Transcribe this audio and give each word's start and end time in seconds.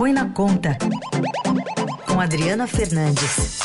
Põe 0.00 0.14
na 0.14 0.30
Conta, 0.30 0.78
com 2.08 2.18
Adriana 2.18 2.66
Fernandes. 2.66 3.60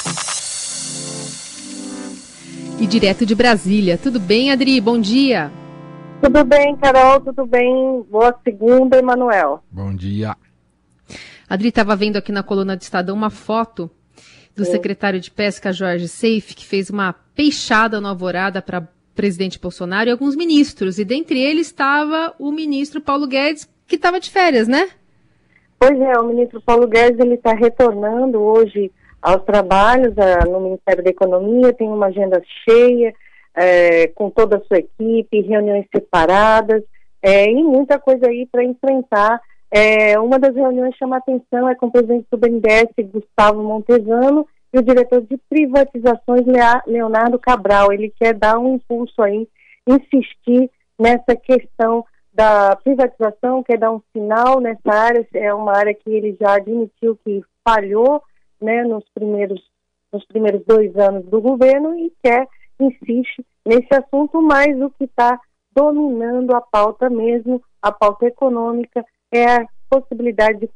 E 2.77 2.85
direto 2.85 3.25
de 3.25 3.33
Brasília. 3.33 3.97
Tudo 3.97 4.19
bem, 4.19 4.51
Adri? 4.51 4.81
Bom 4.81 4.99
dia. 4.99 5.49
Tudo 6.21 6.43
bem, 6.43 6.75
Carol, 6.75 7.21
tudo 7.21 7.45
bem? 7.45 8.05
Boa 8.11 8.37
segunda, 8.43 8.97
Emanuel. 8.97 9.63
Bom 9.71 9.95
dia. 9.95 10.35
Adri 11.47 11.69
estava 11.69 11.95
vendo 11.95 12.17
aqui 12.17 12.33
na 12.33 12.43
coluna 12.43 12.75
do 12.75 12.81
Estadão 12.81 13.15
uma 13.15 13.29
foto 13.29 13.89
do 14.53 14.65
Sim. 14.65 14.71
secretário 14.71 15.21
de 15.21 15.31
Pesca, 15.31 15.71
Jorge 15.71 16.09
Seife, 16.09 16.53
que 16.53 16.65
fez 16.65 16.89
uma 16.89 17.13
peixada 17.13 18.01
no 18.01 18.09
Alvorada 18.09 18.61
para 18.61 18.85
presidente 19.15 19.57
Bolsonaro 19.57 20.09
e 20.09 20.11
alguns 20.11 20.35
ministros. 20.35 20.99
E 20.99 21.05
dentre 21.05 21.39
eles 21.39 21.67
estava 21.67 22.35
o 22.37 22.51
ministro 22.51 22.99
Paulo 22.99 23.25
Guedes, 23.25 23.69
que 23.87 23.95
estava 23.95 24.19
de 24.19 24.29
férias, 24.29 24.67
né? 24.67 24.89
Pois 25.87 26.01
é, 26.01 26.19
o 26.19 26.23
ministro 26.23 26.59
Paulo 26.61 26.87
Guedes 26.87 27.19
ele 27.19 27.35
está 27.35 27.53
retornando 27.53 28.41
hoje 28.41 28.91
aos 29.21 29.43
trabalhos 29.43 30.17
a, 30.17 30.43
no 30.49 30.59
Ministério 30.59 31.03
da 31.03 31.11
Economia, 31.11 31.73
tem 31.73 31.87
uma 31.87 32.07
agenda 32.07 32.41
cheia, 32.67 33.13
é, 33.53 34.07
com 34.07 34.31
toda 34.31 34.57
a 34.57 34.61
sua 34.61 34.79
equipe, 34.79 35.41
reuniões 35.41 35.85
separadas, 35.95 36.81
é, 37.21 37.51
e 37.51 37.63
muita 37.63 37.99
coisa 37.99 38.27
aí 38.27 38.47
para 38.51 38.63
enfrentar. 38.63 39.39
É, 39.69 40.19
uma 40.19 40.39
das 40.39 40.55
reuniões 40.55 40.95
chama 40.95 41.17
atenção 41.17 41.69
é 41.69 41.75
com 41.75 41.85
o 41.85 41.91
presidente 41.91 42.25
do 42.31 42.37
BNDES, 42.39 43.11
Gustavo 43.13 43.61
Montezano, 43.61 44.47
e 44.73 44.79
o 44.79 44.81
diretor 44.81 45.21
de 45.21 45.37
privatizações, 45.47 46.47
Leonardo 46.87 47.37
Cabral. 47.37 47.93
Ele 47.93 48.11
quer 48.19 48.33
dar 48.33 48.57
um 48.57 48.73
impulso 48.73 49.21
aí, 49.21 49.47
insistir 49.87 50.67
nessa 50.97 51.35
questão 51.35 52.03
da 52.35 52.75
privatização, 52.75 53.63
quer 53.63 53.77
dar 53.77 53.91
um 53.91 54.01
sinal 54.11 54.59
nessa 54.59 54.91
área, 54.91 55.25
é 55.33 55.53
uma 55.53 55.71
área 55.71 55.93
que 55.93 56.09
ele 56.09 56.35
já 56.39 56.55
admitiu 56.55 57.17
que 57.23 57.41
falhou 57.63 58.21
né, 58.61 58.83
nos, 58.83 59.05
primeiros, 59.13 59.63
nos 60.11 60.25
primeiros 60.25 60.61
dois 60.65 60.93
anos 60.97 61.25
do 61.25 61.41
governo 61.41 61.97
e 61.97 62.11
quer 62.21 62.45
insiste 62.77 63.45
nesse 63.65 63.87
assunto, 63.93 64.41
mas 64.41 64.79
o 64.81 64.89
que 64.91 65.05
está 65.05 65.39
dominando 65.73 66.53
a 66.53 66.59
pauta 66.59 67.09
mesmo, 67.09 67.63
a 67.81 67.91
pauta 67.91 68.25
econômica, 68.25 69.05
é 69.31 69.45
a 69.45 69.67
possibilidade 69.89 70.59
de 70.59 70.69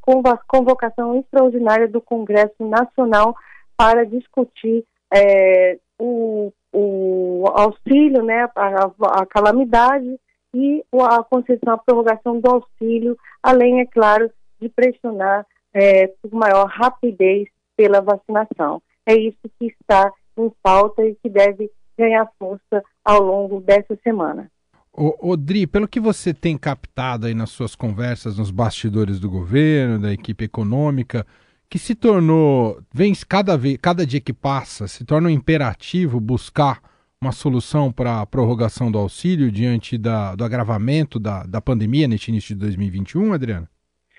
convocação 0.47 1.19
extraordinária 1.19 1.89
do 1.89 2.01
Congresso 2.01 2.65
Nacional 2.65 3.35
para 3.75 4.05
discutir 4.05 4.85
é, 5.13 5.77
o, 5.97 6.53
o, 6.71 7.43
auxílio, 7.53 8.23
né, 8.23 8.49
a, 8.55 8.91
a, 9.21 9.25
calamidade 9.25 10.19
e 10.53 10.83
a 10.93 11.23
concessão, 11.23 11.73
a 11.73 11.77
prorrogação 11.77 12.39
do 12.39 12.49
auxílio, 12.49 13.17
além, 13.41 13.81
é 13.81 13.85
claro, 13.85 14.29
de 14.59 14.69
pressionar 14.69 15.45
é, 15.73 16.07
por 16.07 16.31
maior 16.33 16.67
rapidez 16.67 17.47
pela 17.77 18.01
vacinação. 18.01 18.81
É 19.05 19.15
isso 19.15 19.37
que 19.59 19.67
está 19.67 20.11
em 20.37 20.51
pauta 20.61 21.03
e 21.03 21.15
que 21.15 21.29
deve 21.29 21.69
ganhar 21.97 22.27
força 22.37 22.83
ao 23.03 23.21
longo 23.21 23.61
dessa 23.61 23.97
semana. 24.03 24.49
Odri, 24.91 25.65
pelo 25.67 25.87
que 25.87 25.99
você 25.99 26.33
tem 26.33 26.57
captado 26.57 27.27
aí 27.27 27.33
nas 27.33 27.51
suas 27.51 27.75
conversas 27.75 28.37
nos 28.37 28.51
bastidores 28.51 29.19
do 29.19 29.29
governo, 29.29 29.99
da 29.99 30.11
equipe 30.11 30.43
econômica, 30.43 31.25
que 31.69 31.77
se 31.77 31.93
tornou, 31.93 32.81
vem 32.91 33.13
cada 33.27 33.55
vez, 33.55 33.77
cada 33.77 34.05
dia 34.05 34.19
que 34.19 34.33
passa, 34.33 34.87
se 34.87 35.05
torna 35.05 35.29
um 35.29 35.31
imperativo 35.31 36.19
buscar 36.19 36.81
uma 37.21 37.33
solução 37.33 37.91
para 37.91 38.21
a 38.21 38.25
prorrogação 38.25 38.89
do 38.89 38.97
auxílio 38.97 39.51
diante 39.51 39.97
da, 39.97 40.35
do 40.35 40.43
agravamento 40.45 41.19
da, 41.19 41.43
da 41.43 41.59
pandemia 41.59 42.07
neste 42.07 42.31
início 42.31 42.55
de 42.55 42.61
2021, 42.61 43.33
Adriana? 43.33 43.69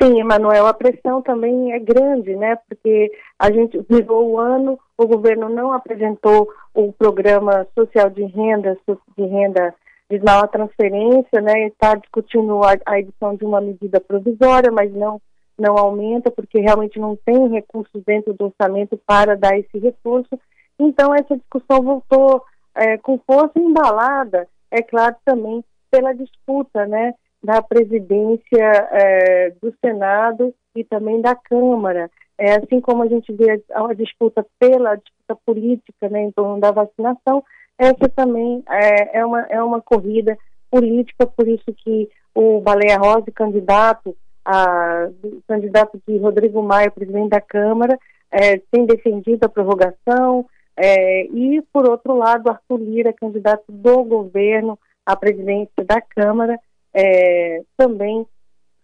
Sim, 0.01 0.21
Emanuel, 0.21 0.67
a 0.67 0.75
pressão 0.75 1.23
também 1.23 1.73
é 1.73 1.79
grande, 1.79 2.37
né? 2.37 2.57
Porque 2.69 3.11
a 3.39 3.51
gente 3.51 3.79
virou 3.89 4.33
o 4.33 4.39
ano, 4.39 4.79
o 4.99 5.07
governo 5.07 5.49
não 5.49 5.73
apresentou 5.73 6.49
o 6.75 6.93
programa 6.93 7.67
social 7.75 8.11
de 8.11 8.23
renda, 8.25 8.77
de 9.17 9.25
renda 9.25 9.75
de 10.11 10.19
nova 10.19 10.47
transferência, 10.49 11.41
né? 11.41 11.69
Está 11.69 11.95
discutindo 11.95 12.63
a, 12.63 12.77
a 12.85 13.01
edição 13.01 13.35
de 13.35 13.45
uma 13.47 13.63
medida 13.63 13.99
provisória, 13.99 14.71
mas 14.71 14.93
não 14.93 15.21
não 15.59 15.77
aumenta 15.77 16.31
porque 16.31 16.59
realmente 16.59 16.99
não 16.99 17.15
tem 17.17 17.49
recursos 17.49 18.03
dentro 18.07 18.33
do 18.33 18.47
orçamento 18.47 18.99
para 19.07 19.37
dar 19.37 19.59
esse 19.59 19.79
recurso. 19.79 20.41
Então 20.79 21.15
essa 21.15 21.37
discussão 21.37 21.83
voltou 21.83 22.43
é, 22.75 22.97
com 22.99 23.19
força 23.19 23.59
embalada, 23.59 24.49
é 24.71 24.83
claro 24.83 25.17
também 25.25 25.65
pela 25.91 26.13
disputa, 26.13 26.87
né? 26.87 27.15
da 27.43 27.63
presidência 27.63 28.89
é, 28.93 29.51
do 29.63 29.75
Senado 29.85 30.55
e 30.75 30.85
também 30.85 31.21
da 31.21 31.35
Câmara. 31.35 32.11
É, 32.39 32.53
assim 32.53 32.81
como 32.81 33.03
a 33.03 33.07
gente 33.07 33.33
vê 33.33 33.63
a, 33.73 33.87
a 33.87 33.95
disputa 33.95 34.47
pela 34.59 34.97
disputa 34.97 35.37
política 35.45 36.09
né, 36.09 36.23
em 36.23 36.33
torno 36.33 36.61
da 36.61 36.71
vacinação, 36.71 37.43
essa 37.79 38.09
também 38.15 38.63
é, 38.69 39.19
é, 39.19 39.27
uma, 39.27 39.41
é 39.43 39.63
uma 39.63 39.81
corrida 39.81 40.37
política, 40.71 41.27
por 41.27 41.49
isso 41.49 41.65
que 41.77 42.09
o 42.35 42.61
Baleia 42.61 42.99
Rosa, 42.99 43.31
candidato, 43.35 44.17
a, 44.45 45.09
candidato 45.49 46.01
de 46.07 46.19
Rodrigo 46.19 46.63
Maia, 46.63 46.91
presidente 46.91 47.31
da 47.31 47.41
Câmara, 47.41 47.99
é, 48.31 48.59
tem 48.71 48.87
defendido 48.87 49.45
a 49.45 49.49
prorrogação, 49.49 50.47
é, 50.83 51.27
e, 51.27 51.61
por 51.73 51.87
outro 51.87 52.17
lado, 52.17 52.49
Arthur 52.49 52.81
Lira, 52.81 53.13
candidato 53.13 53.65
do 53.69 54.03
governo 54.03 54.79
à 55.05 55.15
presidência 55.15 55.85
da 55.85 56.01
Câmara, 56.01 56.59
é, 56.95 57.63
também 57.77 58.27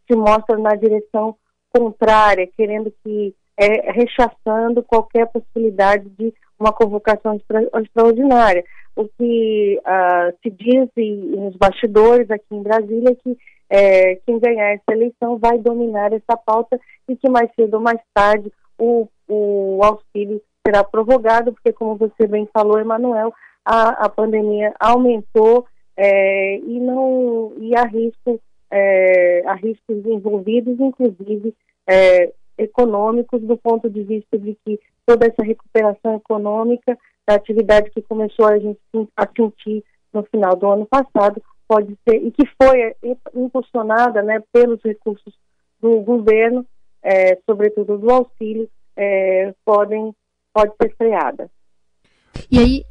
se 0.06 0.14
mostra 0.14 0.58
na 0.58 0.74
direção 0.74 1.34
contrária, 1.70 2.46
querendo 2.54 2.92
que, 3.02 3.34
é, 3.56 3.90
rechaçando 3.92 4.82
qualquer 4.82 5.26
possibilidade 5.28 6.06
de 6.10 6.34
uma 6.58 6.70
convocação 6.70 7.36
extra, 7.36 7.62
extraordinária. 7.80 8.62
O 8.94 9.08
que 9.08 9.80
uh, 9.80 10.36
se 10.42 10.50
diz 10.50 10.88
nos 10.96 11.56
bastidores 11.56 12.30
aqui 12.30 12.46
em 12.50 12.62
Brasília 12.62 13.10
é 13.10 13.14
que 13.14 13.38
é, 13.68 14.14
quem 14.26 14.38
ganhar 14.38 14.72
essa 14.72 14.92
eleição 14.92 15.38
vai 15.38 15.58
dominar 15.58 16.12
essa 16.12 16.36
pauta 16.36 16.78
e 17.08 17.16
que 17.16 17.28
mais 17.28 17.50
cedo 17.54 17.74
ou 17.74 17.80
mais 17.80 18.00
tarde 18.14 18.50
o, 18.78 19.08
o 19.28 19.80
auxílio 19.82 20.40
será 20.66 20.82
prorrogado, 20.82 21.52
porque 21.52 21.72
como 21.72 21.94
você 21.94 22.26
bem 22.26 22.48
falou, 22.52 22.80
Emanuel, 22.80 23.32
a, 23.64 24.06
a 24.06 24.08
pandemia 24.08 24.74
aumentou 24.80 25.66
é, 25.96 26.58
e 26.58 26.80
não 26.80 27.52
e 27.58 27.74
há 27.76 27.84
risco 27.84 28.40
é, 28.70 29.42
há 29.46 29.54
riscos 29.54 30.04
envolvidos, 30.04 30.78
inclusive 30.80 31.54
é, 31.88 32.32
econômicos, 32.58 33.40
do 33.42 33.56
ponto 33.56 33.88
de 33.88 34.02
vista 34.02 34.36
de 34.36 34.56
que 34.64 34.80
toda 35.06 35.26
essa 35.26 35.44
recuperação 35.44 36.16
econômica 36.16 36.98
da 37.26 37.36
atividade 37.36 37.90
que 37.90 38.02
começou 38.02 38.46
a 38.46 38.58
gente 38.58 38.80
a 39.16 39.26
sentir 39.36 39.84
no 40.12 40.24
final 40.24 40.56
do 40.56 40.66
ano 40.66 40.86
passado 40.86 41.40
pode 41.68 41.96
ser 42.08 42.16
e 42.16 42.30
que 42.32 42.44
foi 42.60 42.80
é, 42.80 42.96
impulsionada, 43.34 44.20
né, 44.22 44.42
pelos 44.52 44.80
recursos 44.82 45.34
do 45.80 46.00
governo, 46.00 46.66
é, 47.02 47.38
sobretudo 47.48 47.98
do 47.98 48.10
auxílio, 48.10 48.68
é, 48.96 49.54
podem 49.64 50.12
pode 50.56 50.72
ser 50.80 50.96
freada. 50.96 51.50
E 52.50 52.58
aí 52.58 52.84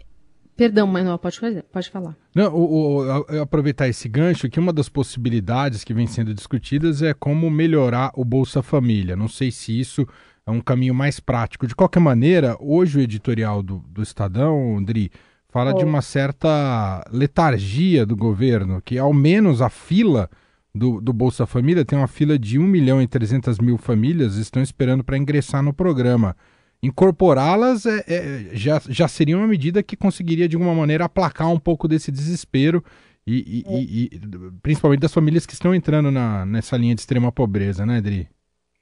Perdão, 0.56 0.88
Manuel, 0.88 1.20
pode, 1.20 1.38
fazer, 1.38 1.64
pode 1.64 1.90
falar. 1.90 2.16
Não, 2.34 2.56
o, 2.56 3.04
o, 3.04 3.42
aproveitar 3.42 3.90
esse 3.90 4.08
gancho, 4.08 4.50
que 4.50 4.58
uma 4.58 4.72
das 4.72 4.88
possibilidades 4.88 5.84
que 5.84 5.94
vem 5.94 6.08
sendo 6.08 6.34
discutidas 6.34 7.02
é 7.02 7.14
como 7.14 7.50
melhorar 7.50 8.10
o 8.16 8.24
Bolsa 8.24 8.64
Família. 8.64 9.18
Não 9.18 9.28
sei 9.28 9.52
se 9.52 9.78
isso 9.78 10.08
é 10.46 10.52
um 10.52 10.62
caminho 10.62 10.96
mais 10.96 11.20
prático. 11.20 11.68
De 11.68 11.76
qualquer 11.76 12.00
maneira, 12.00 12.56
hoje 12.58 12.98
o 12.98 13.02
editorial 13.02 13.62
do, 13.62 13.80
do 13.80 14.02
Estadão, 14.02 14.78
Andri, 14.78 15.12
fala 15.50 15.74
de 15.74 15.84
uma 15.84 16.02
certa 16.02 17.04
letargia 17.12 18.06
do 18.06 18.16
governo, 18.16 18.82
que 18.82 18.98
ao 18.98 19.12
menos 19.12 19.62
a 19.62 19.70
fila 19.70 20.30
do, 20.74 21.02
do 21.02 21.12
Bolsa 21.12 21.46
Família 21.46 21.84
tem 21.84 22.00
uma 22.00 22.08
fila 22.08 22.40
de 22.40 22.58
1 22.58 22.64
milhão 22.64 23.02
e 23.02 23.08
300 23.08 23.60
mil 23.60 23.78
famílias 23.78 24.36
estão 24.36 24.64
esperando 24.64 25.04
para 25.04 25.18
ingressar 25.18 25.62
no 25.62 25.74
programa 25.74 26.34
incorporá-las 26.82 27.86
é, 27.86 28.04
é, 28.08 28.50
já, 28.54 28.82
já 28.88 29.08
seria 29.08 29.38
uma 29.38 29.48
medida 29.48 29.84
que 29.84 29.96
conseguiria, 29.96 30.48
de 30.48 30.56
alguma 30.56 30.74
maneira, 30.74 31.06
aplacar 31.06 31.52
um 31.52 31.60
pouco 31.60 31.88
desse 31.88 32.12
desespero, 32.12 32.84
e, 33.28 33.64
e, 33.64 33.64
é. 33.68 33.80
e, 33.80 34.06
e 34.06 34.20
principalmente 34.62 35.00
das 35.00 35.14
famílias 35.14 35.46
que 35.46 35.54
estão 35.54 35.74
entrando 35.74 36.12
na, 36.12 36.46
nessa 36.46 36.78
linha 36.78 36.94
de 36.94 37.02
extrema 37.02 37.32
pobreza, 37.32 37.86
né, 37.86 37.98
Adri? 37.98 38.28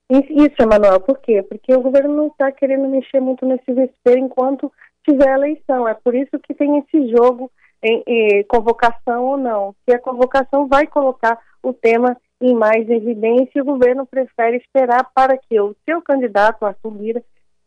Isso, 0.10 0.62
Emanuel, 0.62 1.00
por 1.00 1.20
quê? 1.20 1.42
Porque 1.42 1.74
o 1.74 1.82
governo 1.82 2.16
não 2.16 2.28
está 2.28 2.52
querendo 2.52 2.88
mexer 2.88 3.20
muito 3.20 3.46
nesse 3.46 3.64
desespero 3.68 4.20
enquanto 4.20 4.72
tiver 5.08 5.34
eleição. 5.34 5.88
É 5.88 5.94
por 5.94 6.14
isso 6.14 6.38
que 6.44 6.54
tem 6.54 6.78
esse 6.80 7.10
jogo 7.10 7.50
em, 7.82 8.04
em 8.06 8.44
convocação 8.44 9.24
ou 9.24 9.38
não. 9.38 9.74
Que 9.86 9.94
a 9.94 10.00
convocação 10.00 10.68
vai 10.68 10.86
colocar 10.86 11.40
o 11.64 11.74
tema 11.74 12.18
em 12.42 12.54
mais 12.54 12.88
evidência 12.90 13.52
e 13.56 13.62
o 13.62 13.66
governo 13.66 14.06
prefere 14.06 14.58
esperar 14.58 15.10
para 15.16 15.38
que 15.38 15.60
o 15.60 15.76
seu 15.86 16.02
candidato, 16.02 16.66
Arthur 16.66 16.96
Lira, 16.98 17.24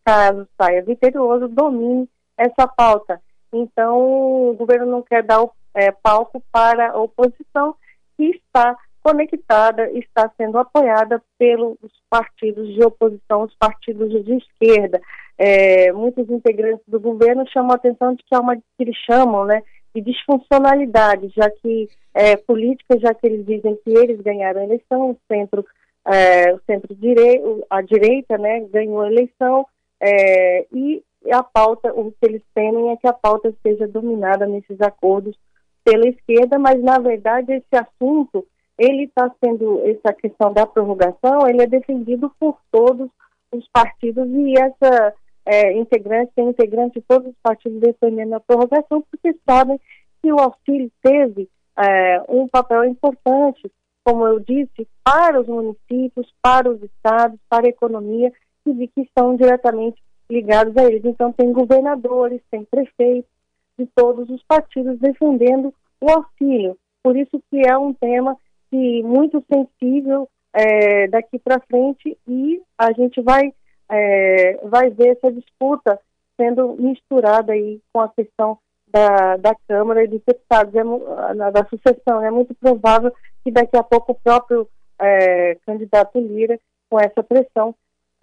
caso 0.07 0.47
saia 0.57 0.85
vitorioso, 0.85 1.49
domine 1.49 2.09
essa 2.39 2.69
pauta. 2.69 3.21
Então, 3.53 4.51
o 4.51 4.55
governo 4.55 4.87
não 4.87 5.03
quer 5.03 5.25
dar 5.25 5.43
o, 5.43 5.51
é, 5.75 5.91
palco 5.91 6.41
para 6.53 6.93
a 6.93 6.99
oposição, 6.99 7.75
que 8.17 8.25
está 8.31 8.77
conectada, 9.03 9.91
está 9.93 10.31
sendo 10.37 10.59
apoiada 10.59 11.23
pelos 11.39 11.79
partidos 12.09 12.73
de 12.75 12.85
oposição, 12.85 13.43
os 13.43 13.55
partidos 13.57 14.11
de 14.25 14.37
esquerda. 14.37 15.01
É, 15.39 15.93
muitos 15.93 16.29
integrantes 16.31 16.85
do 16.89 16.99
governo 16.99 17.45
chamam 17.49 17.73
a 17.73 17.77
atenção 17.77 18.15
de 18.15 18.23
que 18.25 18.35
há 18.35 18.41
uma 18.41 18.57
que 18.57 18.63
eles 18.81 18.97
chamam, 19.09 19.45
né, 19.45 19.63
de 19.95 20.01
disfuncionalidade, 20.01 21.33
já 21.37 21.49
que 21.51 21.89
é, 22.15 22.37
política, 22.37 22.99
já 22.99 23.15
que 23.15 23.27
eles 23.27 23.47
dizem 23.47 23.77
que 23.85 23.91
eles 23.91 24.21
ganharam 24.21 24.61
a 24.61 24.65
eleição, 24.65 25.11
o 25.11 25.17
centro, 25.31 25.65
é, 26.05 26.53
o 26.53 26.61
centro 26.67 26.95
direito, 26.95 27.65
a 27.71 27.83
direita, 27.83 28.37
né, 28.39 28.61
ganhou 28.73 29.03
a 29.03 29.11
eleição 29.11 29.67
é, 30.01 30.67
e 30.73 31.03
a 31.33 31.43
pauta, 31.43 31.93
o 31.93 32.13
que 32.13 32.19
eles 32.23 32.43
temem 32.55 32.91
é 32.91 32.97
que 32.97 33.07
a 33.07 33.13
pauta 33.13 33.53
seja 33.63 33.87
dominada 33.89 34.47
nesses 34.47 34.81
acordos 34.81 35.37
pela 35.85 36.09
esquerda, 36.09 36.59
mas 36.59 36.83
na 36.83 36.99
verdade 36.99 37.53
esse 37.53 37.77
assunto 37.77 38.47
ele 38.79 39.05
está 39.05 39.31
sendo, 39.43 39.81
essa 39.87 40.13
questão 40.13 40.53
da 40.53 40.67
prorrogação, 40.67 41.49
ele 41.49 41.63
é 41.63 41.67
defendido 41.67 42.31
por 42.39 42.59
todos 42.71 43.09
os 43.51 43.67
partidos 43.73 44.29
e 44.29 44.55
essa 44.59 45.15
é, 45.47 45.73
integrante, 45.73 46.33
tem 46.35 46.49
integrante 46.49 47.01
de 47.01 47.07
todos 47.07 47.29
os 47.29 47.37
partidos 47.43 47.81
defendendo 47.81 48.35
a 48.35 48.41
prorrogação, 48.41 49.03
porque 49.11 49.35
sabem 49.49 49.81
que 50.21 50.33
o 50.33 50.39
auxílio 50.39 50.91
teve 51.03 51.49
é, 51.79 52.23
um 52.29 52.49
papel 52.49 52.85
importante, 52.85 53.71
como 54.05 54.27
eu 54.27 54.41
disse, 54.41 54.87
para 55.03 55.41
os 55.41 55.47
municípios, 55.47 56.33
para 56.43 56.69
os 56.69 56.83
estados, 56.83 57.39
para 57.49 57.67
a 57.67 57.71
economia, 57.71 58.33
e 58.71 58.89
que 58.89 59.03
estão 59.03 59.37
diretamente 59.37 60.01
ligados 60.31 60.77
a 60.77 60.85
eles. 60.85 61.05
Então, 61.05 61.33
tem 61.33 61.53
governadores, 61.53 62.41
tem 62.51 62.65
prefeitos 62.65 63.31
de 63.79 63.87
todos 63.95 64.29
os 64.31 64.43
partidos 64.45 64.99
defendendo 64.99 65.73
o 66.01 66.11
auxílio. 66.11 66.77
Por 67.03 67.17
isso 67.17 67.41
que 67.51 67.67
é 67.67 67.77
um 67.77 67.93
tema 67.93 68.37
que 68.71 69.03
muito 69.03 69.43
sensível 69.53 70.29
é, 70.53 71.07
daqui 71.09 71.39
para 71.39 71.61
frente 71.61 72.17
e 72.27 72.61
a 72.79 72.93
gente 72.93 73.21
vai 73.21 73.53
é, 73.89 74.59
vai 74.65 74.91
ver 74.91 75.17
essa 75.17 75.31
disputa 75.31 76.01
sendo 76.37 76.77
misturada 76.79 77.53
aí 77.53 77.81
com 77.93 78.01
a 78.01 78.09
questão 78.09 78.59
da, 78.89 79.37
da 79.37 79.55
Câmara 79.69 80.05
e 80.05 80.09
dos 80.09 80.21
deputados, 80.27 80.75
é, 80.75 81.51
da 81.51 81.65
sucessão. 81.67 82.23
É 82.23 82.31
muito 82.31 82.55
provável 82.55 83.13
que 83.45 83.51
daqui 83.51 83.77
a 83.77 83.83
pouco 83.83 84.13
o 84.13 84.15
próprio 84.15 84.69
é, 84.99 85.57
candidato 85.67 86.19
Lira, 86.19 86.59
com 86.89 86.99
essa 86.99 87.23
pressão, 87.23 87.75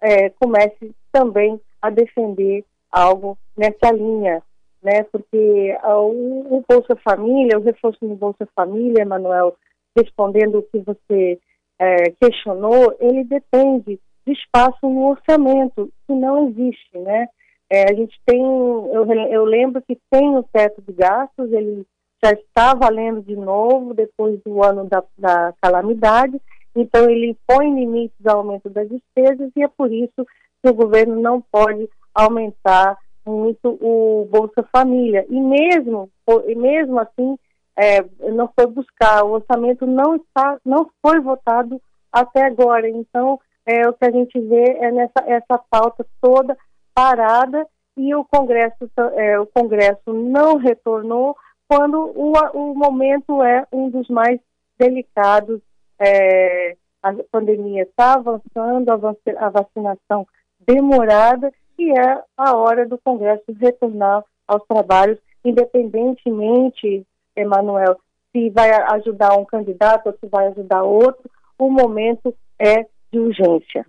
é, 0.04 0.28
comece 0.30 0.94
também 1.10 1.58
a 1.80 1.88
defender 1.88 2.62
algo 2.92 3.38
nessa 3.56 3.90
linha, 3.90 4.42
né? 4.82 5.02
Porque 5.10 5.76
o, 5.82 6.56
o 6.56 6.64
Bolsa 6.68 6.94
Família, 6.96 7.58
o 7.58 7.62
reforço 7.62 7.98
no 8.02 8.14
Bolsa 8.14 8.46
Família, 8.54 9.06
Manuel, 9.06 9.56
respondendo 9.96 10.58
o 10.58 10.62
que 10.62 10.78
você 10.80 11.38
é, 11.78 12.10
questionou, 12.20 12.94
ele 13.00 13.24
depende 13.24 13.98
de 14.26 14.32
espaço 14.32 14.78
no 14.82 15.08
orçamento, 15.08 15.90
que 16.06 16.14
não 16.14 16.48
existe, 16.48 16.98
né? 16.98 17.26
É, 17.70 17.90
a 17.90 17.94
gente 17.94 18.20
tem, 18.26 18.42
eu, 18.42 19.06
eu 19.30 19.44
lembro 19.44 19.82
que 19.82 19.98
tem 20.10 20.36
o 20.36 20.42
teto 20.42 20.82
de 20.82 20.92
gastos, 20.92 21.50
ele 21.50 21.86
já 22.22 22.32
está 22.32 22.74
valendo 22.74 23.22
de 23.22 23.36
novo 23.36 23.94
depois 23.94 24.38
do 24.44 24.62
ano 24.62 24.84
da, 24.84 25.02
da 25.18 25.54
calamidade, 25.60 26.40
então 26.74 27.08
ele 27.08 27.36
põe 27.46 27.72
limites 27.74 28.26
ao 28.26 28.38
aumento 28.38 28.68
das 28.68 28.88
despesas 28.88 29.50
e 29.56 29.62
é 29.62 29.68
por 29.68 29.92
isso 29.92 30.26
que 30.62 30.68
o 30.68 30.74
governo 30.74 31.20
não 31.20 31.40
pode 31.40 31.88
aumentar 32.14 32.96
muito 33.26 33.78
o 33.80 34.28
Bolsa 34.30 34.62
Família. 34.70 35.26
E 35.28 35.40
mesmo, 35.40 36.10
e 36.46 36.54
mesmo 36.54 36.98
assim, 36.98 37.38
é, 37.76 38.02
não 38.30 38.48
foi 38.54 38.66
buscar, 38.66 39.24
o 39.24 39.32
orçamento 39.32 39.86
não 39.86 40.16
está, 40.16 40.58
não 40.64 40.90
foi 41.02 41.20
votado 41.20 41.80
até 42.12 42.44
agora. 42.44 42.88
Então, 42.88 43.40
é, 43.66 43.88
o 43.88 43.92
que 43.92 44.04
a 44.04 44.10
gente 44.10 44.38
vê 44.40 44.76
é 44.80 44.90
nessa 44.90 45.24
essa 45.26 45.58
pauta 45.70 46.06
toda 46.20 46.56
parada 46.94 47.66
e 47.96 48.14
o 48.14 48.24
Congresso, 48.24 48.90
é, 49.14 49.38
o 49.38 49.46
Congresso 49.46 50.12
não 50.12 50.56
retornou 50.56 51.36
quando 51.68 52.12
o, 52.14 52.32
o 52.54 52.74
momento 52.74 53.42
é 53.42 53.66
um 53.72 53.88
dos 53.88 54.08
mais 54.08 54.38
delicados. 54.78 55.60
É, 55.98 56.76
a 57.02 57.12
pandemia 57.30 57.82
está 57.82 58.14
avançando, 58.14 58.90
a 58.90 59.50
vacinação 59.50 60.26
demorada 60.66 61.52
e 61.78 61.90
é 61.90 62.22
a 62.36 62.56
hora 62.56 62.86
do 62.86 62.98
Congresso 62.98 63.44
retornar 63.60 64.24
aos 64.46 64.62
trabalhos, 64.66 65.18
independentemente, 65.44 67.06
Emanuel, 67.36 67.98
se 68.32 68.50
vai 68.50 68.70
ajudar 68.94 69.36
um 69.36 69.44
candidato 69.44 70.06
ou 70.06 70.12
se 70.18 70.26
vai 70.26 70.48
ajudar 70.48 70.82
outro, 70.82 71.30
o 71.58 71.70
momento 71.70 72.34
é 72.58 72.86
de 73.12 73.18
urgência. 73.18 73.86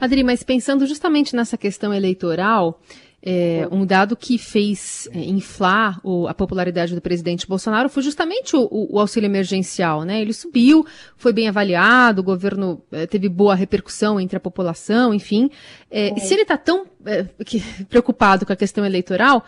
Adri, 0.00 0.24
mas 0.24 0.42
pensando 0.42 0.86
justamente 0.86 1.36
nessa 1.36 1.58
questão 1.58 1.92
eleitoral, 1.92 2.80
é, 3.22 3.68
um 3.70 3.84
dado 3.84 4.16
que 4.16 4.38
fez 4.38 5.08
é, 5.12 5.18
inflar 5.20 6.00
o, 6.02 6.26
a 6.26 6.32
popularidade 6.32 6.94
do 6.94 7.00
presidente 7.00 7.46
Bolsonaro 7.46 7.88
foi 7.88 8.02
justamente 8.02 8.56
o, 8.56 8.62
o, 8.70 8.96
o, 8.96 9.00
auxílio 9.00 9.26
emergencial, 9.26 10.04
né? 10.04 10.20
Ele 10.20 10.32
subiu, 10.32 10.86
foi 11.16 11.32
bem 11.32 11.48
avaliado, 11.48 12.20
o 12.20 12.24
governo 12.24 12.82
é, 12.90 13.06
teve 13.06 13.28
boa 13.28 13.54
repercussão 13.54 14.18
entre 14.18 14.36
a 14.36 14.40
população, 14.40 15.12
enfim. 15.12 15.50
É, 15.90 16.18
se 16.18 16.32
ele 16.32 16.42
está 16.42 16.56
tão 16.56 16.86
é, 17.04 17.26
que, 17.44 17.60
preocupado 17.90 18.46
com 18.46 18.52
a 18.52 18.56
questão 18.56 18.84
eleitoral, 18.86 19.44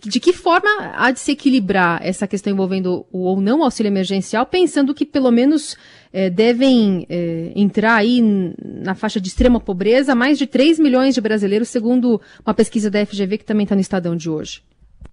de 0.00 0.18
que 0.18 0.32
forma 0.32 0.68
há 0.94 1.12
de 1.12 1.20
se 1.20 1.32
equilibrar 1.32 2.04
essa 2.04 2.26
questão 2.26 2.52
envolvendo 2.52 3.06
o 3.12 3.24
ou 3.24 3.40
não 3.40 3.62
auxílio 3.62 3.88
emergencial, 3.88 4.44
pensando 4.44 4.94
que 4.94 5.06
pelo 5.06 5.30
menos 5.30 5.76
é, 6.12 6.28
devem 6.28 7.06
é, 7.08 7.52
entrar 7.54 7.94
aí 7.94 8.20
na 8.20 8.94
faixa 8.94 9.20
de 9.20 9.28
extrema 9.28 9.60
pobreza 9.60 10.14
mais 10.14 10.38
de 10.38 10.46
3 10.46 10.80
milhões 10.80 11.14
de 11.14 11.20
brasileiros, 11.20 11.68
segundo 11.68 12.20
uma 12.44 12.54
pesquisa 12.54 12.90
da 12.90 13.04
FGV 13.06 13.38
que 13.38 13.44
também 13.44 13.62
está 13.62 13.76
no 13.76 13.80
Estadão 13.80 14.16
de 14.16 14.28
hoje? 14.28 14.62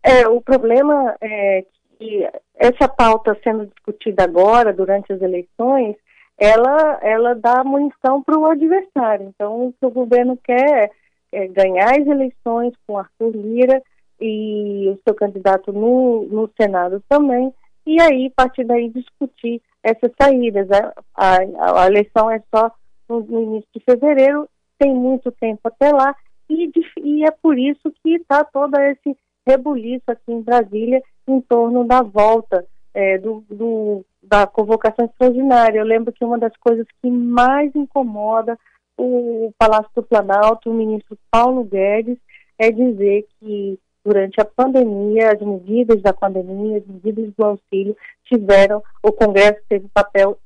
É, 0.03 0.27
o 0.27 0.41
problema 0.41 1.15
é 1.21 1.63
que 1.99 2.27
essa 2.55 2.87
pauta 2.87 3.37
sendo 3.44 3.67
discutida 3.67 4.23
agora, 4.23 4.73
durante 4.73 5.13
as 5.13 5.21
eleições, 5.21 5.95
ela, 6.35 6.99
ela 7.03 7.35
dá 7.35 7.63
munição 7.63 8.23
para 8.23 8.39
o 8.39 8.45
adversário. 8.45 9.27
Então, 9.27 9.71
que 9.79 9.85
o 9.85 9.91
governo 9.91 10.35
quer 10.44 10.89
é 11.31 11.47
ganhar 11.47 11.91
as 11.91 12.07
eleições 12.07 12.73
com 12.85 12.97
Arthur 12.97 13.31
Lira 13.35 13.81
e 14.21 14.89
o 14.89 15.00
seu 15.03 15.15
candidato 15.15 15.73
no, 15.73 16.23
no 16.29 16.50
Senado 16.59 17.03
também, 17.09 17.53
e 17.85 18.00
aí, 18.00 18.27
a 18.27 18.44
partir 18.44 18.63
daí, 18.63 18.89
discutir 18.89 19.62
essas 19.83 20.12
saídas. 20.21 20.68
A, 20.71 20.94
a, 21.15 21.83
a 21.83 21.88
eleição 21.88 22.29
é 22.29 22.41
só 22.53 22.71
no, 23.09 23.21
no, 23.21 23.41
início 23.41 23.69
de 23.73 23.83
fevereiro, 23.83 24.47
tem 24.77 24.94
muito 24.94 25.31
tempo 25.31 25.61
até 25.63 25.92
lá, 25.92 26.16
e, 26.49 26.71
e 27.04 27.23
é 27.25 27.31
por 27.31 27.57
isso 27.57 27.92
que 28.04 28.16
está 28.16 28.44
todo 28.44 28.78
esse 28.80 29.18
rebuliço 29.47 30.04
aqui 30.07 30.31
em 30.31 30.42
Brasília 30.42 31.01
em 31.28 31.42
torno 31.42 31.83
da 31.83 32.01
volta 32.01 32.66
é, 32.94 33.18
do, 33.18 33.44
do, 33.49 34.06
da 34.21 34.45
convocação 34.45 35.06
extraordinária. 35.06 35.80
Eu 35.80 35.85
lembro 35.85 36.13
que 36.13 36.23
uma 36.23 36.37
das 36.37 36.56
coisas 36.57 36.85
que 37.01 37.09
mais 37.09 37.75
incomoda 37.75 38.57
o 38.97 39.51
Palácio 39.57 39.90
do 39.95 40.04
Planalto, 40.04 40.69
o 40.69 40.73
ministro 40.73 41.18
Paulo 41.31 41.63
Guedes, 41.63 42.18
é 42.57 42.69
dizer 42.69 43.25
que 43.40 43.80
durante 44.03 44.39
a 44.41 44.45
pandemia, 44.45 45.31
as 45.31 45.39
medidas 45.39 46.01
da 46.01 46.13
pandemia, 46.13 46.77
as 46.77 46.87
medidas 46.87 47.31
do 47.37 47.45
auxílio 47.45 47.95
tiveram, 48.25 48.81
o 49.03 49.11
Congresso 49.11 49.61
teve 49.69 49.87
papel 49.93 50.37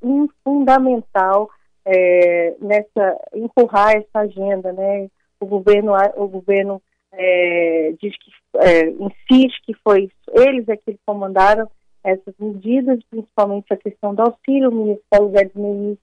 fundamental 0.44 1.50
é, 1.86 2.56
nessa 2.60 3.18
empurrar 3.34 3.96
essa 3.96 4.20
agenda, 4.20 4.74
né? 4.74 5.08
O 5.40 5.46
governo, 5.46 5.94
o 6.16 6.28
governo 6.28 6.82
é, 7.12 7.94
diz 8.02 8.14
que 8.18 8.32
é, 8.58 8.90
insiste 8.90 9.62
que 9.64 9.74
foi 9.84 10.10
eles 10.34 10.68
é 10.68 10.76
que 10.76 10.98
comandaram 11.06 11.70
essas 12.04 12.34
medidas, 12.40 13.00
principalmente 13.10 13.74
a 13.74 13.78
questão 13.78 14.14
do 14.14 14.22
auxílio. 14.22 14.70
O 14.70 14.76
ministro 14.76 15.06
Paulo 15.10 15.30
Guedes 15.30 15.56
no 15.56 15.98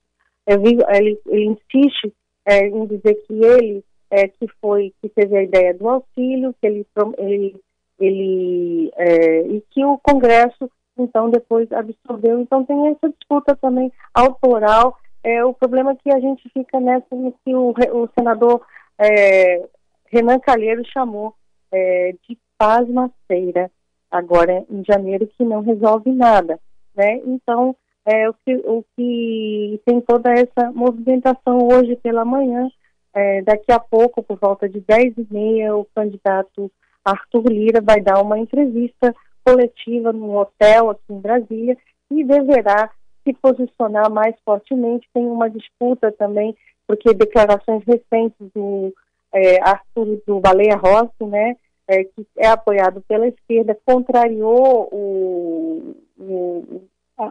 ele, 0.47 1.19
ele 1.27 1.45
insiste 1.47 2.13
é, 2.47 2.67
em 2.67 2.87
dizer 2.87 3.15
que 3.27 3.33
ele 3.33 3.85
é, 4.13 4.29
que 4.29 4.47
foi 4.61 4.93
que 5.01 5.09
teve 5.09 5.39
a 5.39 5.43
ideia 5.43 5.73
do 5.73 5.89
auxílio, 5.89 6.55
que 6.61 6.67
ele, 6.67 6.87
ele, 7.17 7.57
ele 7.99 8.93
é, 8.95 9.41
e 9.47 9.65
que 9.71 9.83
o 9.83 9.97
Congresso 9.99 10.71
então 10.99 11.31
depois 11.31 11.73
absorveu. 11.73 12.39
Então 12.39 12.63
tem 12.63 12.89
essa 12.89 13.09
disputa 13.09 13.57
também 13.57 13.91
autoral. 14.13 14.99
É, 15.25 15.43
o 15.43 15.55
problema 15.55 15.93
é 15.93 15.97
que 15.97 16.15
a 16.15 16.21
gente 16.21 16.47
fica 16.51 16.79
nessa 16.79 17.07
que 17.43 17.55
o, 17.55 17.71
o 17.71 18.09
senador 18.19 18.61
é, 18.99 19.67
Renan 20.09 20.39
Calheiro 20.41 20.83
chamou 20.93 21.35
é, 21.73 22.15
de 22.29 22.37
pasmaceira 22.59 23.71
agora 24.11 24.63
em 24.69 24.85
janeiro 24.85 25.27
que 25.27 25.43
não 25.43 25.63
resolve 25.63 26.13
nada, 26.13 26.61
né? 26.95 27.17
Então 27.25 27.75
é, 28.05 28.29
o 28.29 28.35
que, 28.45 28.57
o 28.57 28.85
que 28.95 29.81
tem 29.87 30.03
toda 30.03 30.31
essa 30.33 30.71
movimentação 30.73 31.67
hoje 31.67 31.97
pela 31.97 32.27
manhã 32.27 32.69
é, 33.15 33.43
daqui 33.43 33.71
a 33.71 33.79
pouco, 33.79 34.23
por 34.23 34.39
volta 34.39 34.69
de 34.69 34.81
10 34.81 35.19
e 35.19 35.27
meia, 35.31 35.77
o 35.77 35.85
candidato 35.95 36.71
Arthur 37.05 37.51
Lira 37.51 37.81
vai 37.81 38.01
dar 38.01 38.23
uma 38.23 38.39
entrevista 38.39 39.15
coletiva 39.45 40.13
num 40.13 40.37
hotel 40.37 40.91
aqui 40.91 41.03
em 41.11 41.21
Brasília 41.21 41.77
e 42.11 42.25
deverá 42.25 42.91
se 43.25 43.33
posicionar 43.35 44.11
mais 44.11 44.35
fortemente. 44.45 45.09
Tem 45.13 45.25
uma 45.25 45.51
disputa 45.51 46.13
também, 46.13 46.57
porque 46.87 47.13
declarações 47.13 47.83
recentes 47.85 48.51
do 48.55 48.95
é, 49.33 49.61
Arthur 49.63 50.23
do 50.27 50.41
Baleia 50.41 50.77
Rossi, 50.77 51.25
né, 51.25 51.57
é, 51.89 52.05
que 52.05 52.27
é 52.37 52.49
apoiado 52.49 53.03
pela 53.09 53.27
esquerda, 53.27 53.77
contrariou 53.85 54.89
o, 54.93 55.97
o, 56.19 56.83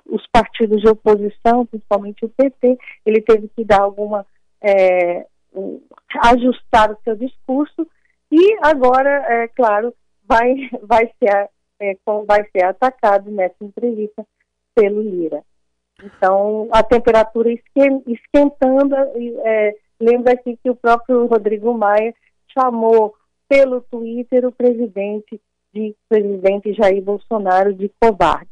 os 0.09 0.27
partidos 0.27 0.81
de 0.81 0.89
oposição, 0.89 1.65
principalmente 1.65 2.25
o 2.25 2.29
PT. 2.29 2.77
Ele 3.05 3.21
teve 3.21 3.47
que 3.49 3.63
dar 3.63 3.81
alguma 3.81 4.25
é, 4.61 5.25
ajustar 6.23 6.91
o 6.91 6.97
seu 7.03 7.15
discurso 7.15 7.87
e 8.31 8.57
agora, 8.61 9.09
é 9.09 9.47
claro, 9.49 9.93
vai 10.25 10.69
vai 10.83 11.11
ser 11.19 11.49
é, 11.79 11.97
vai 12.25 12.47
ser 12.51 12.63
atacado 12.65 13.31
nessa 13.31 13.55
entrevista 13.61 14.25
pelo 14.75 15.01
Lira. 15.01 15.43
Então, 16.03 16.67
a 16.71 16.81
temperatura 16.83 17.51
esquentando, 17.51 18.95
é, 18.95 19.75
lembra 19.99 20.33
aqui 20.33 20.57
que 20.57 20.69
o 20.69 20.75
próprio 20.75 21.25
Rodrigo 21.25 21.73
Maia 21.73 22.13
chamou 22.57 23.15
pelo 23.47 23.81
Twitter 23.81 24.45
o 24.45 24.51
presidente 24.51 25.39
de 25.73 25.95
presidente 26.07 26.73
Jair 26.73 27.01
Bolsonaro 27.01 27.73
de 27.73 27.91
covarde. 27.99 28.49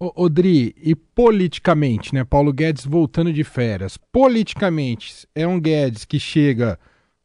Odri, 0.00 0.74
e 0.82 0.94
politicamente, 0.94 2.14
né? 2.14 2.24
Paulo 2.24 2.54
Guedes 2.54 2.86
voltando 2.86 3.30
de 3.30 3.44
férias. 3.44 3.98
Politicamente, 3.98 5.28
é 5.34 5.46
um 5.46 5.60
Guedes 5.60 6.06
que 6.06 6.18
chega 6.18 6.78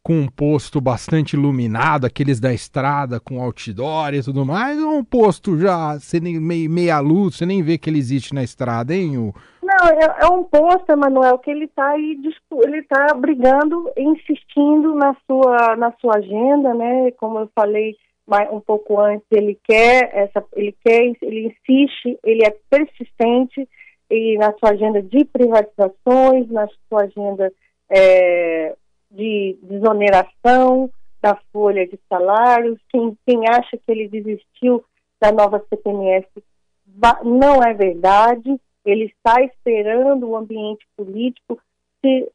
com 0.04 0.20
um 0.20 0.28
posto 0.28 0.82
bastante 0.82 1.34
iluminado, 1.36 2.06
aqueles 2.06 2.40
da 2.40 2.54
estrada 2.54 3.20
com 3.20 3.42
outdoor 3.42 4.14
e 4.14 4.22
tudo 4.22 4.46
mais, 4.46 4.78
ou 4.78 4.98
um 4.98 5.04
posto 5.04 5.58
já 5.58 5.98
meio, 6.40 6.70
meia 6.70 7.00
luz, 7.00 7.36
você 7.36 7.46
nem 7.46 7.64
vê 7.64 7.78
que 7.78 7.90
ele 7.90 7.98
existe 7.98 8.36
na 8.36 8.44
estrada, 8.44 8.94
hein? 8.94 9.18
O... 9.18 9.34
Não, 9.64 9.88
é, 9.88 10.26
é 10.26 10.28
um 10.28 10.44
posto, 10.44 10.92
Emanuel, 10.92 11.40
que 11.40 11.50
ele 11.50 11.66
está 11.66 11.92
aí, 11.92 12.20
ele 12.66 12.78
está 12.80 13.16
brigando, 13.16 13.90
insistindo 13.98 14.94
na 14.94 15.16
sua, 15.26 15.76
na 15.76 15.92
sua 16.00 16.18
agenda, 16.18 16.74
né? 16.76 17.10
Como 17.18 17.40
eu 17.40 17.50
falei 17.56 17.96
um 18.52 18.60
pouco 18.60 19.00
antes, 19.00 19.26
ele 19.32 19.60
quer 19.64 20.10
essa, 20.14 20.44
ele 20.54 20.76
quer, 20.84 21.14
ele 21.22 21.48
insiste, 21.48 22.18
ele 22.24 22.44
é 22.44 22.56
persistente 22.70 23.68
e 24.10 24.38
na 24.38 24.54
sua 24.54 24.72
agenda 24.72 25.02
de 25.02 25.26
privatizações, 25.26 26.50
na 26.50 26.68
sua 26.88 27.04
agenda 27.04 27.52
é, 27.90 28.76
de 29.12 29.58
desoneração 29.62 30.90
da 31.22 31.36
folha 31.52 31.88
de 31.88 32.00
salários. 32.10 32.80
Quem, 32.90 33.18
quem 33.26 33.48
acha 33.48 33.78
que 33.78 33.92
ele 33.92 34.08
desistiu 34.08 34.84
da 35.20 35.32
nova 35.32 35.64
CPMF 35.70 36.28
não 37.24 37.64
é 37.64 37.74
verdade. 37.74 38.60
Ele 38.84 39.06
está 39.06 39.42
esperando 39.42 40.28
o 40.28 40.36
ambiente 40.36 40.86
político 40.96 41.60
se 42.02 42.32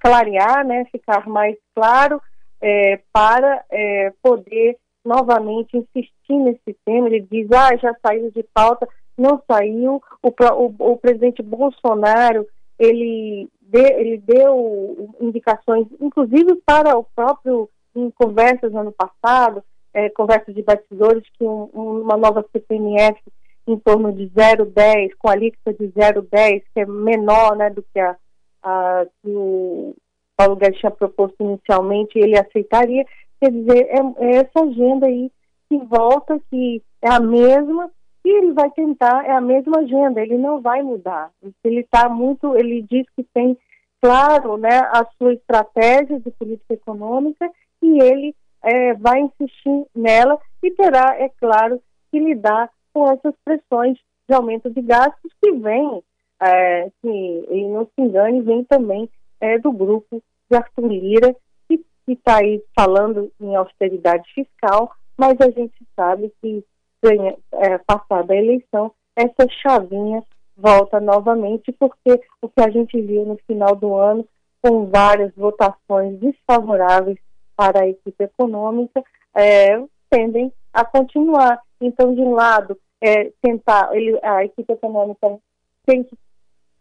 clarear, 0.00 0.64
né, 0.64 0.84
ficar 0.92 1.28
mais 1.28 1.56
claro 1.74 2.20
é, 2.60 3.00
para 3.12 3.64
é, 3.70 4.12
poder 4.22 4.76
novamente 5.04 5.76
insistir 5.76 6.36
nesse 6.36 6.76
tema. 6.84 7.08
Ele 7.08 7.26
diz, 7.30 7.50
ah, 7.52 7.76
já 7.76 7.94
saiu 8.04 8.30
de 8.30 8.42
pauta, 8.54 8.88
não 9.16 9.42
saiu. 9.50 10.02
O, 10.22 10.28
o, 10.28 10.92
o 10.92 10.96
presidente 10.96 11.42
Bolsonaro, 11.42 12.46
ele, 12.78 13.48
de, 13.60 13.92
ele 13.92 14.18
deu 14.18 15.12
indicações, 15.20 15.86
inclusive 16.00 16.54
para 16.66 16.96
o 16.96 17.04
próprio, 17.14 17.68
em 17.94 18.10
conversas 18.10 18.72
no 18.72 18.80
ano 18.80 18.92
passado, 18.92 19.62
é, 19.92 20.08
conversas 20.10 20.54
de 20.54 20.62
bastidores, 20.62 21.22
que 21.38 21.44
um, 21.44 21.68
uma 21.72 22.16
nova 22.16 22.44
CPMF 22.52 23.20
em 23.66 23.78
torno 23.78 24.12
de 24.12 24.28
0,10, 24.28 25.10
com 25.18 25.28
a 25.28 25.32
alíquota 25.32 25.72
de 25.72 25.88
0,10, 25.92 26.62
que 26.72 26.80
é 26.80 26.86
menor 26.86 27.56
né, 27.56 27.70
do 27.70 27.82
que 27.82 27.98
a, 27.98 28.16
a 28.62 29.06
que 29.22 29.94
Paulo 30.36 30.56
Guedes 30.56 30.80
tinha 30.80 30.90
proposto 30.90 31.36
inicialmente, 31.40 32.18
ele 32.18 32.38
aceitaria. 32.38 33.04
Quer 33.40 33.50
dizer, 33.50 33.88
é, 33.88 34.26
é 34.26 34.36
essa 34.36 34.64
agenda 34.64 35.06
aí 35.06 35.30
que 35.68 35.78
volta, 35.78 36.40
que 36.50 36.82
é 37.02 37.08
a 37.08 37.20
mesma, 37.20 37.90
e 38.24 38.28
ele 38.28 38.52
vai 38.52 38.70
tentar, 38.70 39.24
é 39.26 39.32
a 39.32 39.40
mesma 39.40 39.80
agenda, 39.80 40.20
ele 40.20 40.38
não 40.38 40.60
vai 40.60 40.82
mudar. 40.82 41.30
Ele 41.62 41.80
está 41.80 42.08
muito, 42.08 42.56
ele 42.56 42.82
diz 42.82 43.06
que 43.14 43.22
tem 43.34 43.56
claro 44.00 44.56
né, 44.56 44.78
a 44.92 45.06
sua 45.18 45.34
estratégia 45.34 46.18
de 46.20 46.30
política 46.30 46.74
econômica 46.74 47.50
e 47.82 48.02
ele 48.02 48.34
é, 48.62 48.94
vai 48.94 49.20
insistir 49.20 49.86
nela 49.94 50.38
e 50.62 50.70
terá, 50.70 51.16
é 51.18 51.28
claro, 51.38 51.80
que 52.10 52.18
lidar 52.18 52.70
com 52.92 53.10
essas 53.10 53.34
pressões 53.44 53.98
de 54.28 54.34
aumento 54.34 54.70
de 54.70 54.80
gastos 54.80 55.30
que 55.42 55.52
vem, 55.52 56.02
é, 56.40 56.90
que, 57.02 57.08
e 57.50 57.68
não 57.68 57.84
se 57.84 58.00
engane, 58.00 58.40
vem 58.40 58.64
também 58.64 59.08
é, 59.40 59.58
do 59.58 59.72
grupo 59.72 60.22
de 60.50 60.56
Arthur 60.56 60.88
Lira, 60.88 61.36
que 61.68 61.84
está 62.08 62.38
aí 62.38 62.62
falando 62.74 63.32
em 63.40 63.54
austeridade 63.56 64.24
fiscal, 64.34 64.92
mas 65.16 65.40
a 65.40 65.50
gente 65.50 65.74
sabe 65.96 66.32
que, 66.40 66.64
ganha, 67.02 67.36
é, 67.52 67.78
passada 67.78 68.32
a 68.32 68.36
eleição, 68.36 68.92
essa 69.16 69.48
chavinha 69.62 70.22
volta 70.56 71.00
novamente, 71.00 71.72
porque 71.72 72.20
o 72.40 72.48
que 72.48 72.60
a 72.60 72.70
gente 72.70 73.00
viu 73.00 73.24
no 73.24 73.36
final 73.46 73.74
do 73.74 73.94
ano, 73.94 74.26
com 74.62 74.86
várias 74.86 75.34
votações 75.34 76.18
desfavoráveis 76.18 77.18
para 77.56 77.82
a 77.82 77.88
equipe 77.88 78.24
econômica, 78.24 79.02
é, 79.34 79.82
tendem 80.10 80.52
a 80.72 80.84
continuar. 80.84 81.60
Então, 81.80 82.14
de 82.14 82.20
um 82.20 82.32
lado, 82.32 82.78
é, 83.00 83.30
tentar, 83.42 83.94
ele, 83.94 84.18
a 84.22 84.44
equipe 84.44 84.72
econômica 84.72 85.38
tem 85.84 86.02
que 86.02 86.16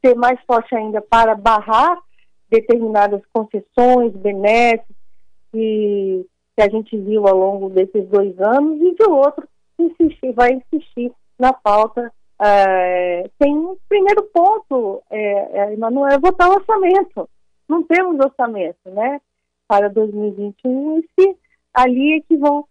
ser 0.04 0.16
mais 0.16 0.40
forte 0.46 0.76
ainda 0.76 1.02
para 1.02 1.36
barrar 1.36 1.98
determinadas 2.54 3.22
concessões, 3.34 4.14
benesses 4.14 4.96
que, 5.52 6.26
que 6.56 6.62
a 6.62 6.70
gente 6.70 6.96
viu 6.98 7.28
ao 7.28 7.36
longo 7.36 7.70
desses 7.70 8.08
dois 8.10 8.40
anos, 8.40 8.80
e 8.80 8.94
de 8.94 9.10
outro, 9.10 9.48
insistir, 9.80 10.32
vai 10.34 10.52
insistir 10.54 11.12
na 11.40 11.52
pauta. 11.52 12.14
É, 12.40 13.30
tem 13.40 13.56
um 13.56 13.76
primeiro 13.90 14.24
ponto, 14.32 15.02
é, 15.10 15.74
Emanuel, 15.74 16.14
é 16.14 16.20
votar 16.20 16.50
o 16.50 16.56
orçamento. 16.56 17.28
Não 17.68 17.82
temos 17.84 18.20
orçamento, 18.20 18.78
né? 18.86 19.20
Para 19.68 19.90
2021, 19.90 21.02
e 21.20 21.36
ali 21.74 22.18
é 22.18 22.22
que 22.22 22.38
vão, 22.38 22.66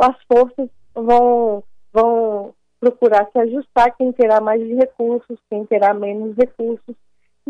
as 0.00 0.16
forças 0.32 0.70
vão, 0.94 1.62
vão 1.92 2.54
procurar 2.78 3.28
se 3.30 3.38
ajustar, 3.38 3.94
quem 3.96 4.12
terá 4.12 4.40
mais 4.40 4.62
recursos, 4.62 5.38
quem 5.50 5.66
terá 5.66 5.92
menos 5.92 6.34
recursos, 6.36 6.96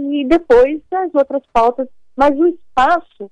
e 0.00 0.26
depois 0.26 0.80
as 0.92 1.14
outras 1.14 1.42
pautas, 1.52 1.88
mas 2.16 2.38
o 2.38 2.46
espaço 2.46 3.30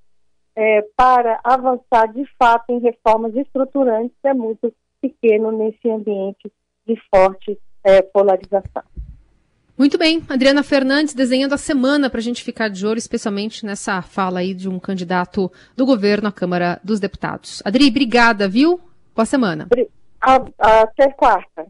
é, 0.57 0.83
para 0.97 1.41
avançar 1.45 2.13
de 2.13 2.25
fato 2.39 2.71
em 2.71 2.81
reformas 2.81 3.35
estruturantes 3.37 4.17
é 4.25 4.35
muito 4.35 4.73
pequeno 5.01 5.53
nesse 5.53 5.89
ambiente 5.89 6.51
de 6.87 6.97
forte 7.15 7.59
é, 7.85 8.03
polarização. 8.03 8.83
Muito 9.79 9.97
bem, 9.97 10.21
Adriana 10.29 10.65
Fernandes 10.65 11.15
desenhando 11.15 11.53
a 11.53 11.59
semana 11.59 12.11
para 12.11 12.19
a 12.19 12.23
gente 12.23 12.43
ficar 12.43 12.69
de 12.69 12.85
olho, 12.85 12.99
especialmente 12.99 13.65
nessa 13.65 14.03
fala 14.03 14.41
aí 14.41 14.53
de 14.53 14.69
um 14.69 14.81
candidato 14.81 15.53
do 15.77 15.87
governo 15.87 16.29
à 16.29 16.33
Câmara 16.33 16.81
dos 16.83 16.99
Deputados. 16.99 17.63
Adri, 17.65 17.87
obrigada, 17.87 18.49
viu? 18.49 18.81
Boa 19.15 19.25
semana. 19.25 19.69
Até 20.59 21.13
quarta. 21.13 21.67